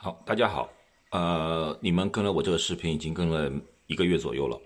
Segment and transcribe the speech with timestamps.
[0.00, 0.70] 好，大家好，
[1.10, 3.50] 呃，你们跟了我这个视频已经跟了
[3.88, 4.56] 一个月左右了，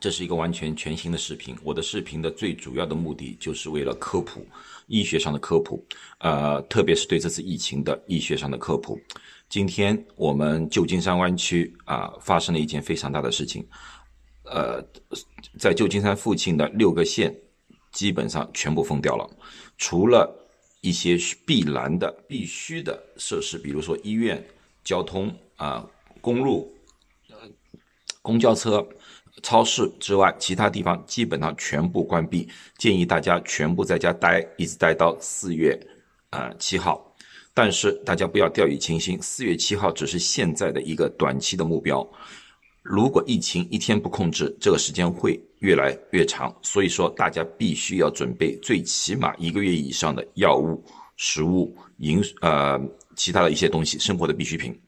[0.00, 1.54] 这是一个完全全新的视频。
[1.62, 4.44] 我的视频的最主要的目的就是为了科普
[4.88, 5.86] 医学上的科普，
[6.18, 9.00] 呃，特别是对这次疫情的医学上的科普。
[9.48, 13.64] 今天我们旧金山湾区啊发生了一件非常大的事情，
[14.42, 14.84] 呃，
[15.60, 17.32] 在旧金山附近的六个县
[17.92, 19.30] 基本上全部封掉了，
[19.78, 20.28] 除了
[20.80, 24.44] 一些必然的、必须的设施，比如说医院。
[24.86, 25.84] 交通啊，
[26.20, 26.72] 公路、
[28.22, 28.86] 公交车、
[29.42, 32.48] 超市之外，其他地方基本上全部关闭。
[32.78, 35.76] 建议大家全部在家待，一直待到四月
[36.30, 37.04] 啊七号。
[37.52, 42.08] 但是大家不要掉以轻心，四月七号只是现在的一个短期的目标。
[42.82, 46.54] 如果疫情一天不控制，这个时间会越来越长。
[46.62, 50.80] 所以说，大家必须要准备最起码一个月以上的药物、
[51.16, 52.80] 食物、饮呃。
[53.16, 54.78] 其他的一些东西，生活的必需品，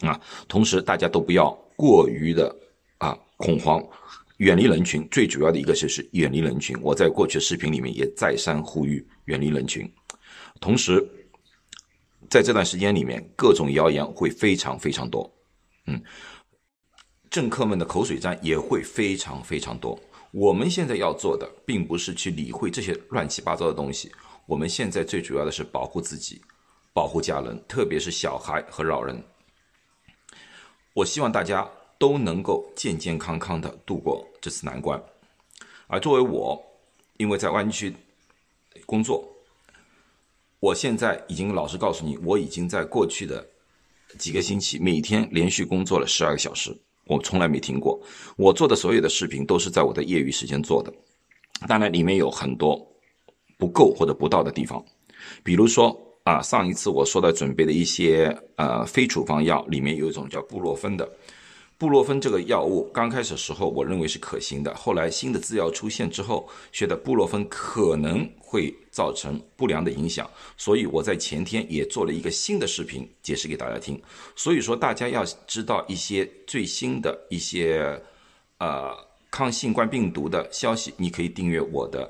[0.00, 2.54] 啊，同时大家都不要过于的
[2.98, 3.80] 啊恐慌，
[4.38, 5.06] 远离人群。
[5.10, 6.76] 最主要的一个就是远离人群。
[6.80, 9.88] 我在过去的视频里面也再三呼吁远离人群。
[10.60, 11.06] 同时，
[12.30, 15.30] 在这段时间里面，各种谣言会非常非常多，
[15.86, 16.02] 嗯，
[17.30, 19.98] 政客们的口水战也会非常非常多。
[20.30, 24.10] 我们现在要做的，并不是去理会这些乱七八糟的东西，
[24.46, 26.40] 我们现在最主要的是保护自己。
[26.94, 29.22] 保护家人，特别是小孩和老人。
[30.92, 31.66] 我希望大家
[31.98, 35.02] 都能够健健康康的度过这次难关。
[35.86, 36.62] 而作为我，
[37.16, 37.94] 因为在湾区
[38.84, 39.26] 工作，
[40.60, 43.42] 我现在已经老实告诉你，我已经在过去的
[44.18, 46.76] 几个星期每天连续工作了十二个小时，
[47.06, 47.98] 我从来没停过。
[48.36, 50.92] 我做的所有的视频都是在我的业余时间做的，
[51.66, 52.86] 当然里面有很多
[53.56, 54.84] 不够或者不到的地方，
[55.42, 55.98] 比如说。
[56.24, 61.10] 啊，上一次我说的准备的一些呃非处方药里面有一种叫布洛芬的，
[61.76, 74.00] 布洛芬这个药物刚开始时候我认为是可行的，后来新的资料出现之后，觉得布洛芬可能会造成不良的影响，所以我在前天也做了一个新的视频解释给大家听。
[74.36, 78.00] 所以说大家要知道一些最新的一些
[78.58, 78.96] 呃
[79.28, 82.08] 抗新冠病毒的消息，你可以订阅我的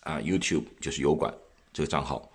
[0.00, 1.32] 啊 YouTube 就是油管
[1.72, 2.28] 这个账号。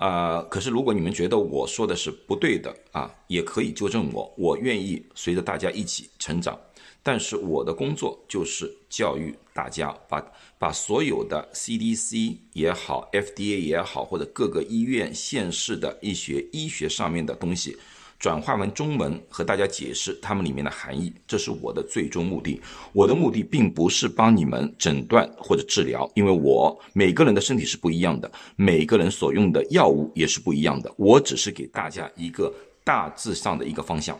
[0.00, 6.58] 啊，可是如果你们觉得我说的是不对的啊，也可以纠正我，我愿意随着大家一起成长。
[7.02, 10.24] 但是我的工作就是教育大家，把
[10.58, 17.76] 把所有的 CDC 也好，FDA 也好，或者各个医院、县市的一些医学上面的东西。
[18.20, 22.60] 转换为中文和大家解释它们里面的含义，这是我的最终目的。
[22.92, 30.92] 我的目的并不是帮你们诊断或者治疗，因为我每个人的身体是不一样的，每个人所用的药物也是不一样的。
[30.98, 32.52] 我只是给大家一个
[32.84, 34.14] 大致上的一个方向。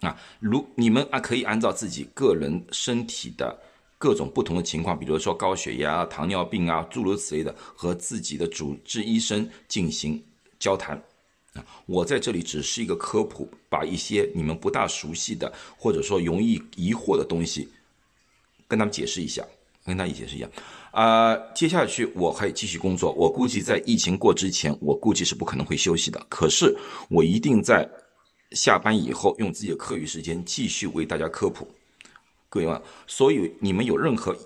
[0.00, 3.54] 啊，如你们啊可以按照自己个人身体的
[3.98, 10.24] 各种不同的情况，比如说高血压、糖尿病啊，诸如此类的，和自己的主治医生进行
[10.58, 10.98] 交谈。
[11.54, 17.68] 啊，我在这里只是一个科普，把一些你们不大熟悉的，或者说容易疑惑的东西，
[18.68, 19.44] 跟他们解释一下，
[19.84, 20.48] 跟他们解释一下。
[20.92, 26.24] 啊，接下去我还继续工作，我估计在疫情过之前，我估计是不可能会休息的。
[26.28, 26.76] 可是
[27.08, 27.88] 我一定在
[28.52, 31.68] 下班以后，用自己的课余时间继续为大家科普。
[32.48, 34.36] 各位，所以你们有任何。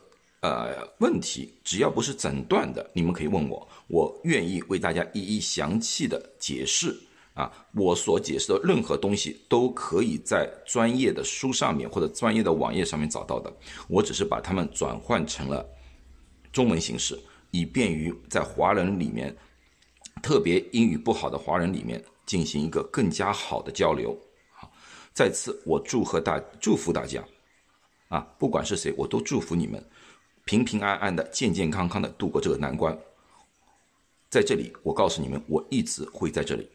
[0.45, 6.95] 呃，问题只要不是诊断的，你们可以问我，我愿意为大家一一详细的解释
[7.33, 7.51] 啊。
[7.75, 13.51] 我所解释的任何东西都可以在专业的书上面或者专业的网页上面找到的。
[13.89, 15.67] 我只是把它们转换成了
[16.53, 17.19] 中文形式，
[17.51, 19.35] 以便于在华人里面，
[20.23, 24.15] 特别英语不好的华人里面进行一个更加好的交流。
[24.53, 24.71] 好，
[25.15, 27.25] 再次我祝贺大祝福大家
[28.09, 29.83] 啊，不管是谁，我都祝福你们。
[30.45, 32.97] 平平安安的、健健康康的度过这个难关，
[34.29, 36.69] 在这里，我告诉你们，我一直会在这里。